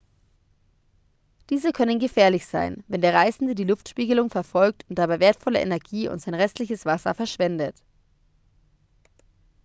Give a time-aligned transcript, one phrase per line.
[1.51, 6.19] diese können gefährlich sein wenn der reisende die luftspiegelung verfolgt und dabei wertvolle energie und
[6.19, 7.75] sein restliches wasser verschwendet